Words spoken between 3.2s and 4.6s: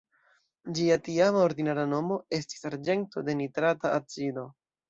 de nitrata acido.